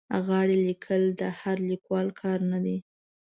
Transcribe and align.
غاړې 0.25 0.55
لیکل 0.67 1.01
د 1.19 1.21
هر 1.39 1.57
لیکوال 1.69 2.07
کار 2.21 2.39
نه 2.51 2.59
دی. 2.65 2.77